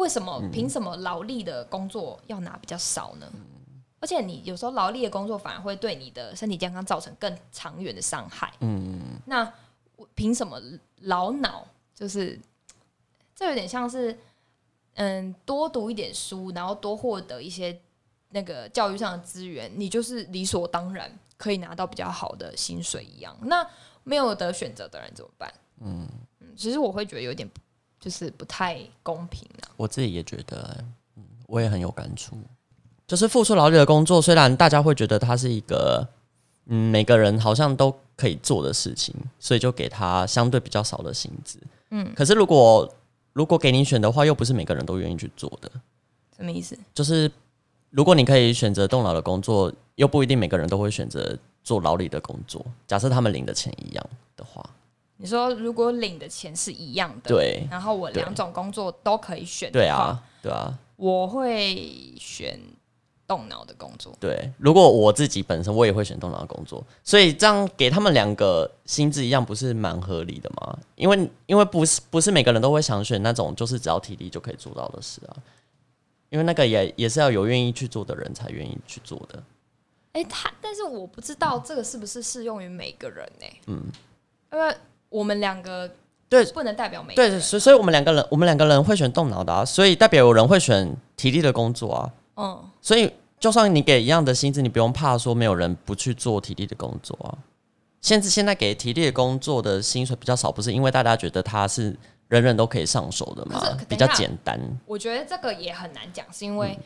[0.00, 3.30] 为什么凭什么劳力的工作要拿比较少呢？
[4.00, 8.50] 而且你有时候劳力的工作反而会对你的身体健康造成更长远的伤害。
[8.60, 9.52] 嗯，那
[9.96, 10.58] 我凭什么
[11.00, 11.66] 劳脑？
[11.94, 12.40] 就是
[13.36, 14.18] 这有点像是，
[14.94, 17.78] 嗯，多读一点书，然后多获得一些
[18.30, 23.36] 那个教育上的资源，你就是理所当然可以拿到比较好的薪水一样。
[23.42, 23.68] 那
[24.02, 25.52] 没有得选择的人怎么办？
[25.80, 26.08] 嗯
[26.40, 27.46] 嗯，其实我会觉得有点
[28.00, 29.70] 就是不太公平啊。
[29.76, 30.82] 我自己也觉得，
[31.16, 32.36] 嗯，我也很有感触。
[33.06, 36.08] 就是付出劳力的工作，虽然大家会觉得它是一个，
[36.66, 41.58] 嗯，每个人好像都可以做的事情，所以就给他相对比较少的薪资。
[41.90, 42.88] 嗯，可是如果
[43.32, 45.70] 如果给你选的话，又不是每个人都愿意去做的。
[46.36, 46.78] 什么意思？
[46.94, 47.30] 就是
[47.90, 52.64] 如果你可以选择动脑的工作，又不一定每个人都会选择做劳力的工作。
[52.86, 54.64] 假设他们领的钱一样的话，
[55.22, 62.58] 你说如果领的钱是一样的，，对然后我两种工作都可以选，对啊，，对啊，我会选
[63.28, 64.16] 动脑的工作。
[64.18, 64.50] 对。
[64.56, 70.78] 如果我自己本身我也会选动脑的工作，所以这样给他们两个薪资一样，不是蛮合理的吗？
[70.96, 75.36] 因为因为不是不是每个人都会想选那种就是只要体力就可以做到的事啊。
[76.30, 79.42] 因为那个也也是要有愿意去做的人才愿意去做的。
[80.12, 83.82] 哎、他，但是我不知道这个是不是适用于每个人呢、嗯，
[84.52, 84.76] 因为
[85.10, 85.90] 我们两个
[86.28, 87.32] 对不能代表每个人。
[87.32, 92.10] 对，所以所以我们两个人，我们两个人会选动脑的啊，所以代表有人会选体力的工作啊。
[92.36, 97.36] 嗯，所以就算你给一样的薪资，你不用怕说没有人不去做体力的工作啊。
[98.00, 101.94] 现在现在给体力的工作的薪水比较少，不是因为大家觉得它是
[102.28, 104.58] 人人都可以上手的嘛比较简单。
[104.86, 106.78] 我觉得这个也很难讲，是因为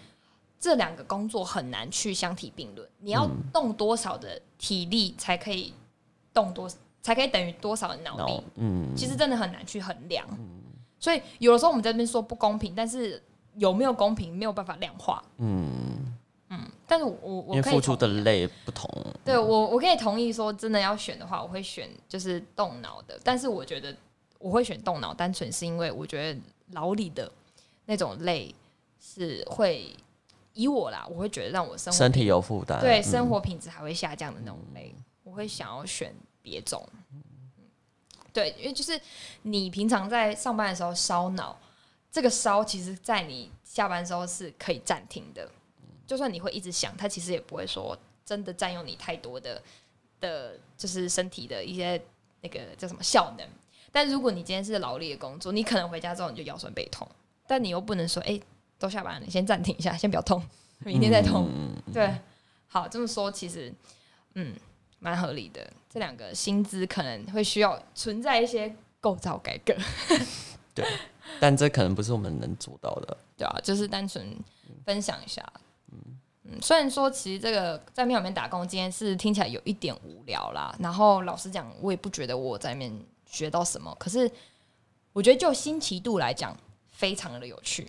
[0.58, 2.88] 这两个工作很难去相提并论。
[2.98, 5.72] 你要动多少的体力才可以
[6.32, 6.68] 动多，
[7.04, 10.26] 才可以等于多少的脑力嗯，其实真的很难去衡量。
[10.98, 13.22] 所以有的时候我们在那边说不公平，但是
[13.56, 15.22] 有没有公平没有办法量化。
[15.36, 16.16] 嗯
[16.48, 18.90] 嗯，但是我我因我可以为付出的累不同，
[19.22, 23.20] 对我我可以同意说，真的要选的话，我会选就是动脑的。
[23.22, 23.94] 但是我觉得
[24.38, 26.40] 我会选动脑，单纯是因为我觉得
[26.70, 27.30] 劳力的
[27.84, 28.54] 那种累
[28.98, 29.94] 是会
[30.54, 32.80] 以我啦，我会觉得让我生活身体有负担。
[32.80, 36.14] 嗯对生活品质还会下降的那种累，我会想要选
[36.44, 36.86] 别种。
[38.32, 39.00] 对，因为就是
[39.42, 41.58] 你平常在上班的时候烧脑，
[42.12, 45.50] 这个烧其实在你下班的时候是可以暂停的，
[46.06, 49.62] 就算你会一直想，它其实也不会说真的占用你太多的
[50.20, 52.00] 的，就是身体的一些
[52.40, 53.48] 那个叫什么效能。
[53.92, 57.08] 但如果你今天是劳力的工作，你可能回家之后你就腰酸背痛，
[57.46, 58.40] 但你又不能说，哎、
[58.80, 60.44] 都下班了，你先暂停一下，先不要痛，
[60.84, 61.48] 明天再痛。
[61.92, 62.12] 对，
[62.66, 63.72] 好，这么说其实，
[64.34, 64.52] 嗯，
[65.04, 65.70] 蛮合理的。
[65.90, 69.74] 这两个薪资可能会需要存在一些构造改革，
[70.74, 70.82] 对
[71.38, 73.16] 但这可能不是我们能做到的。
[73.36, 74.34] 对啊，就是单纯
[74.86, 75.44] 分享一下。
[75.92, 84.30] 嗯，虽然说其实这个在庙里面打工今天是听起来有一点无聊啦，然后老实讲，我也不觉得我在里面学到什么，可是
[85.12, 86.56] 我觉得就新奇度来讲，
[86.90, 87.86] 非常的有趣。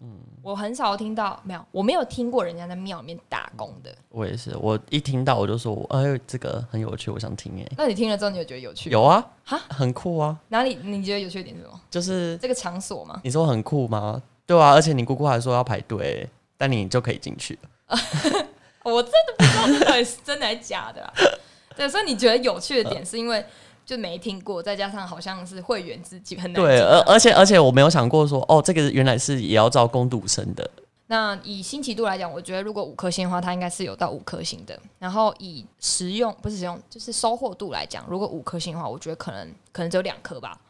[0.00, 3.94] 嗯，我很少听到没有，我没有听过人家在庙里面打工的。
[4.10, 7.72] 我也是，我一听到我就说，我哎，这个很有趣，我想听哎。
[7.76, 8.90] 那你听了之后，你有觉得有趣？
[8.90, 11.80] 有啊，哈很酷啊，哪里你觉得有趣的点是什么？
[11.90, 13.20] 就是这个场所吗？
[13.24, 14.22] 你说很酷吗？
[14.46, 17.98] 对啊，而且你姑姑还说要排队，但你就可以进去了。
[18.84, 21.12] 我真的不知道到底是真的还是假的啦。
[21.76, 23.44] 对，所以你觉得有趣的点是因为
[23.86, 30.68] 就没听过，再加上好像是会员自己很难对，而而且而且我没有想过说，哦，这个原来是也要招工读生的。
[31.06, 34.76] 那以新奇度来讲，我觉得如果五颗星的话，它应该是有到五颗星的。
[34.98, 40.60] 然后以实用不是实用，就是收获度来讲，如果五颗星的话，我觉得可能可能只有两颗吧。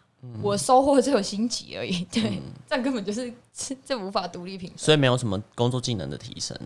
[0.43, 4.77] 我收获只有星级而已，对，这样根本就是这这无法独立评分。
[4.77, 6.59] 所以没有什么工作技能的提升。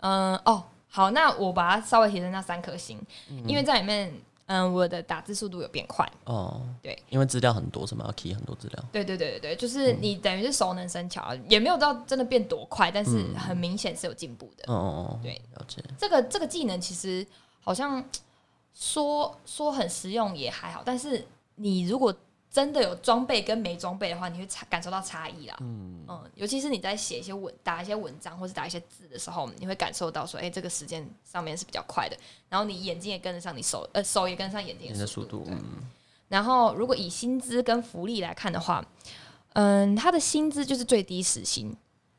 [0.00, 3.00] 嗯，哦，好，那我把它稍微提升到三颗星，
[3.46, 4.12] 因为在里面，
[4.52, 6.04] 嗯，我的打字速度有变快。
[6.24, 8.84] 哦，对，因为资料很多，什么要 key 很多资料。
[8.90, 14.64] 对对对对对，就是你等于是熟能生巧，也没有到真的变多快，但是很明显是有进步的。
[14.66, 15.80] 哦哦哦，对，了解。
[15.96, 17.24] 这个这个技能其实
[17.60, 18.04] 好像
[18.74, 22.12] 说说很实用也还好，但是你如果
[22.50, 25.56] 真的有装备跟没装备的话，你会差感受到差异啦。
[25.60, 32.16] 嗯尤其是你在写一些文、打一些文章或者打一些字的时候，你会感受到说，哎、这个时间上面是比较快的，
[32.48, 35.50] 然后你眼睛也跟得上，你手呃手也跟得上眼睛你的速度，速度。
[35.50, 35.62] 嗯，
[36.28, 38.84] 然后如果以薪资跟福利来看的话，
[39.52, 41.72] 嗯，他的薪资就是最低时薪，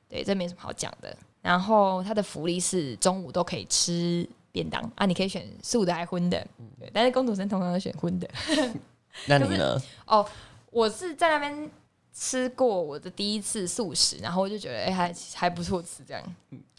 [0.08, 1.16] 对，这没什么好讲的。
[1.42, 6.48] 然后他的福利是中午都可以吃便当啊，你可以选素的还荤的，
[6.80, 8.30] 对，但是工读生通常都选荤的。
[9.28, 9.82] 那你呢？
[10.06, 10.26] 哦，
[10.70, 11.70] 我是在那边
[12.14, 16.24] 吃过我的第一次素食，然后我就觉得哎、还还不错吃这样。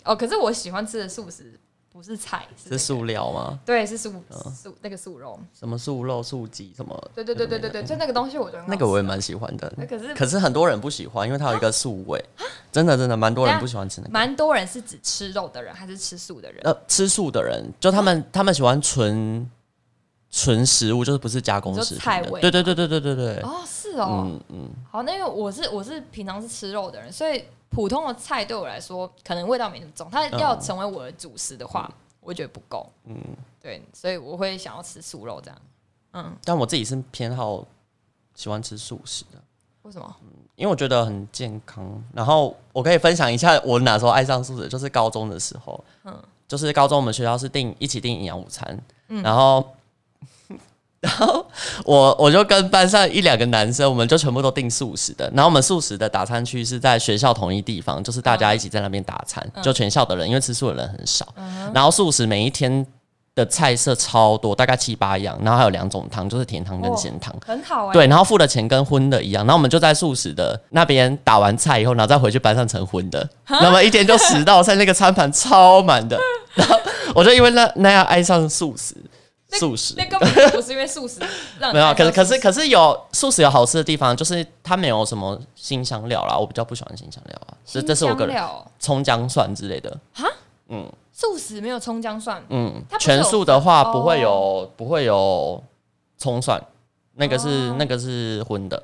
[0.04, 1.58] 哦，可是我喜欢吃的素食
[1.90, 3.60] 不是菜，是、那个、是塑料吗？
[3.64, 4.12] 对，是素
[4.54, 5.38] 素那个素肉。
[5.52, 7.10] 什么素肉、素鸡什么？
[7.14, 9.72] 对对对对对对，就那个东西我觉得那个我也蛮喜欢的。
[9.76, 12.22] 那可是可是很多人不喜欢，因为它有一个素味，
[12.72, 14.12] 真的真的蛮多人不喜欢吃那个。
[14.12, 16.60] 蛮多人是只吃肉的人，还是吃素的人？
[16.64, 19.48] 呃，吃素的人，就他们他们喜欢纯
[20.34, 22.50] 纯食物，就是不是加工食品菜味的。
[22.50, 23.42] 对对对对对对对。
[23.42, 24.24] 哦，是哦。
[24.24, 30.08] 嗯嗯，好，那因为我是我是平常是吃肉的人，所以普通的菜对我来说可能味道没那么重。
[30.10, 32.90] 它要成为我的主食的话，我觉得不够。
[33.04, 33.14] 嗯，
[33.60, 35.58] 对，所以我会想要吃素肉这样。
[36.14, 37.62] 嗯，但我自己是偏好
[38.34, 39.38] 喜欢吃素食的，
[39.82, 40.16] 为什么？
[40.56, 42.02] 因为我觉得很健康。
[42.14, 45.84] 然后我可以分享一下我哪时候爱上素食，就是高中的时候。
[46.04, 46.18] 嗯，
[46.48, 49.62] 就是高中我们学校是订一起订营养午餐，嗯然后。
[51.02, 51.44] 然后
[51.84, 55.28] 我我就跟班上一两个男生，我们就全部都订素食的。
[55.34, 61.26] 然后我们素食的打餐区是在学校同一地方，就是大家一起在那边打餐，就全校的人，因为吃素的人很少。
[61.74, 62.86] 然后素食每一天
[63.34, 67.34] 的菜色超多，大概七八样，然后还有两种汤，就是甜汤跟咸汤。
[67.44, 76.16] 很好哎、对，然后付的钱跟荤的一样，然后我们就在素食的那边打完菜以后，然后再回去班上成荤的，那么一天就十道菜，那个餐盘超满的。
[76.54, 76.78] 然后
[77.14, 78.94] 我就因为那那样爱上素食，
[79.58, 79.94] 素食。
[79.96, 81.20] 那根本不是因为素食
[81.58, 88.42] 让没有，可是可是可是有素食有好吃的地方，就是它没有什么新香料啦，我比较不喜欢新香料啊，这这是我个人
[88.78, 89.96] 葱姜蒜之类的。
[90.12, 90.28] 哈，
[90.68, 95.62] 嗯，素食没有葱姜蒜，嗯全素的话不会有、哦不会有
[96.18, 96.62] 葱蒜，
[97.14, 97.76] 那个是、哦。
[97.78, 98.82] 那个是荤的，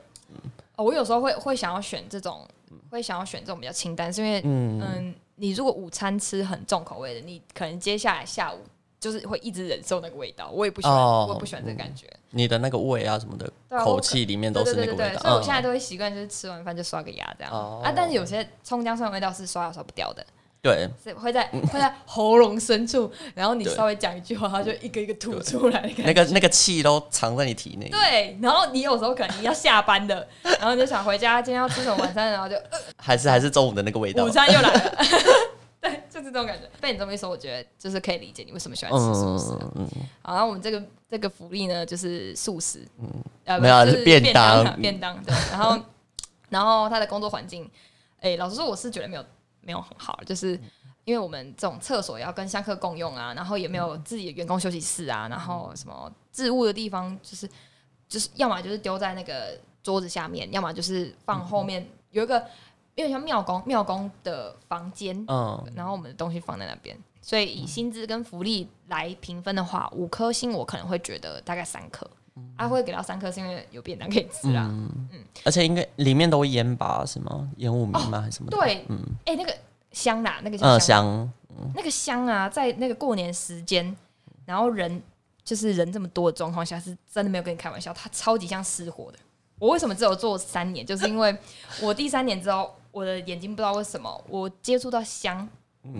[0.77, 2.47] 哦，我有时候会会想要选这种，
[2.91, 4.81] 会想要选这种比较清淡，是因为嗯。
[4.81, 8.59] 嗯，你如果午餐吃很重口味的，你可能接下来下午
[9.01, 11.27] 就是会一直忍受那个味道，我也不喜欢，哦。
[11.29, 12.07] 我也不喜欢这个感觉。
[12.31, 17.81] 你的那个胃啊什么的对啊口气里面都对是那个味道，对对对对，所以我现在嗯都会习惯就是吃完饭就刷个牙这样、哦。
[17.83, 20.27] 啊，但是有些葱姜蒜的味道是刷牙刷不掉的，
[20.61, 20.89] 对。
[21.03, 23.75] 是会在 会在喉咙深处，然后你对。
[23.75, 26.03] 稍微讲一句话，它就一个一个吐出来的感觉。
[26.03, 32.79] 那个那个气都藏在你体内，对，然后你有时候可能你要下班的， 然后你就想回家，今天要吃什么晚餐，然后就、呃。
[32.99, 34.25] 还是还是中午的那个味道。
[34.25, 34.93] 午，餐又来了。
[35.83, 36.69] 对，就是这种感觉。
[36.81, 39.73] 被你这么一说，我觉得就是可以理解你为什么喜欢吃素食了。
[39.77, 39.88] 嗯，
[40.23, 43.09] 好，然后我们这个这个福利呢，就是素食，嗯，
[43.45, 45.33] 呃，没有啊就是便便当便当对。
[45.53, 45.79] 然后，
[46.49, 47.71] 然后他的工作环境，
[48.21, 49.25] 哎、老实说，我是觉得没有
[49.61, 50.59] 没有很好，就是
[51.05, 57.49] 因为我们这种厕所也要跟香客共用啊，然后也没有自己的员工休息室啊，然后什么置物的地方，就是
[58.09, 62.45] 就是要么就是丢在那个桌子下面，要么就是放后面有一个
[62.99, 66.97] 有点像庙公庙公的房间，嗯，然后我们的东西放在那边。
[67.23, 72.09] 所以以薪资跟福利来评分的话，五颗星我可能会觉得大概三颗，
[72.57, 74.69] 啊，会给到三颗是因为有便当可以吃啦。
[75.45, 77.49] 而且应该里面都烟吧是吗？
[77.59, 78.57] 烟雾弥漫还是什么的？
[78.57, 78.85] 对，
[79.27, 79.57] 哎、那个
[79.93, 81.33] 香啦，那个香，
[81.75, 83.95] 那个香啊，在那个过年时间，
[84.45, 85.01] 然后人
[85.45, 89.19] 就是人这么多的状况下，是真的没有跟你开玩笑，它超级像失火的。
[89.59, 90.87] 我为什么只有做三年？
[90.87, 91.37] 就是因为
[91.83, 95.49] 我第三年之后，我的眼睛不知道为什么，我接触到香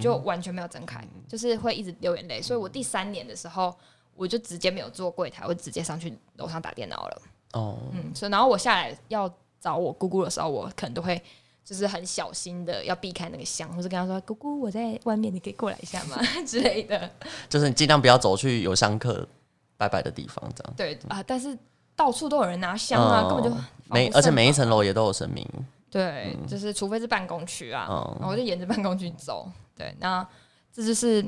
[0.01, 2.43] 就完全没有睁开，就是会一直流眼泪。
[2.43, 3.75] 所以我第三年的时候，
[4.17, 7.23] 我就直接没有做柜台，我直接上去楼上打电脑了。
[7.53, 11.21] 哦，嗯，所以然后我下来要找我姑姑的时候，我可能都会
[11.65, 17.09] 就是很小心的要避开那个香，或是跟她说：“姑姑，我在外面，你可以过来一下吗？” 之类的。
[17.49, 19.27] 就是你尽量不要走去有香客
[19.77, 20.75] 拜拜的地方，这样。
[20.77, 21.57] 对啊，但是
[21.97, 23.57] 到处都有人拿香啊，根本就
[23.87, 25.47] 每而且每一层楼也都有神明，
[25.91, 29.51] 对，就是除非是办公区啊，嗯然后我就沿着办公区走。
[29.77, 30.27] 对，那
[30.73, 31.25] 这就是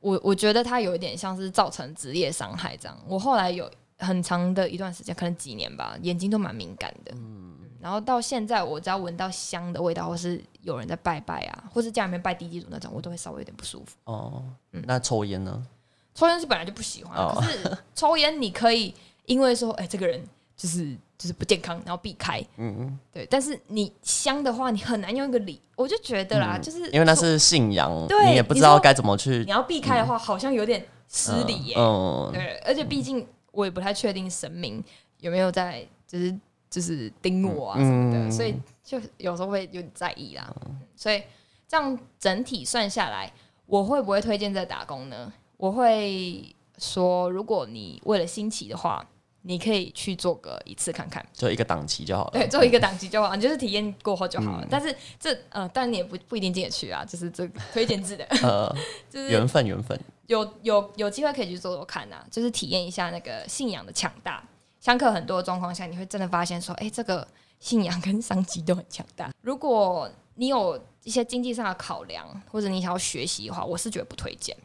[0.00, 2.96] 我我觉得它有一点像是造成职业伤害这样。
[3.06, 7.12] 我后来有很长的一段时间，可能几年吧，眼睛都蛮敏感的。
[7.16, 13.96] 嗯，然后到现在，我只要闻到香的味道，或是有人在拜拜啊，或是家里面拜地基主那种，我都会稍微有点不舒服。
[14.04, 15.66] 哦，嗯那抽烟呢？
[16.14, 18.94] 抽烟是本来就不喜欢，哦可是抽烟你可以
[19.26, 20.22] 因为说，哎、这个人
[20.60, 22.38] 就是就是不健康，然后避开。
[22.58, 31.76] 嗯嗯，对，但是你香的话，你很难用一个理，我就觉得啦，就是因为那是信仰，对你也不知道该怎么去你要避开的话，好像有点失礼耶。
[31.78, 34.84] 嗯，对，而且毕竟我也不太确定神明
[35.20, 36.38] 有没有在，就是
[36.68, 38.54] 就是盯我啊什么的，嗯所以
[38.84, 40.54] 就有时候会有点在意啦。
[40.94, 41.22] 所以
[41.66, 43.32] 这样整体算下来，
[43.64, 45.32] 我会不会推荐在打工呢？
[45.56, 49.02] 我会说，如果你为了新奇的话，
[49.42, 52.30] 你可以去做个一次看看，做一个档期就好了。
[52.32, 54.64] 对，做一个档期就好，你就是体验过后就好了。
[54.64, 58.74] 嗯但是这呃，当然你也不不一定进得去啊，就是这个推荐制的， 呃，
[59.10, 64.42] 就是缘分缘分，有有有机会可以去做做看啊，就是体验一下那个信仰的强大。
[64.78, 67.26] 相克很多的状况下，你会真的发现说，哎、这个
[67.58, 69.30] 信仰跟商机都很强大。
[69.42, 74.56] 如果你有一些经济上的考量，或者你想要学习的话，我是觉得不推荐。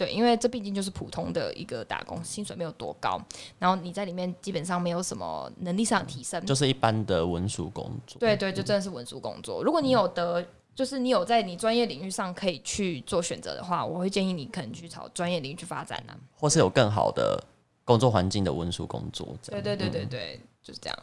[0.00, 3.20] 对，因为这毕竟就是普通的一个打工，薪水没有多高，
[3.58, 6.42] 然后你在里面基本上没有什么能力上的提升。
[6.46, 8.18] 就是一般的文书工作。
[8.18, 9.62] 对对，就真的是文书工作。
[9.62, 10.42] 如果你有得，
[10.74, 16.16] 就是你有在你专业领域上可以去做选择的话，我会建议你可能去朝专业领域去发展啊。
[16.34, 17.38] 或是有更好的
[17.84, 19.36] 工作环境的文书工作。
[19.42, 20.98] 对对对对对，就是这样。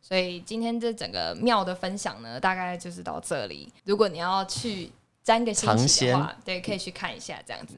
[0.00, 3.70] 所以今天这整个庙的分享呢，大概就是到这里。
[3.84, 4.90] 如果你要去
[5.22, 7.74] 沾个新奇的话，对，可以去看一下这样子。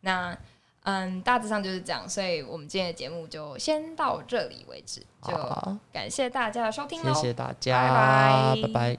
[0.00, 0.36] 那
[0.84, 2.08] 嗯，大致上就是这样。
[2.08, 5.32] 所以我们今天的节目就先到这里为止，就，
[5.92, 7.12] 感谢大家的收听喽。
[7.14, 8.98] 谢谢大家，拜拜拜拜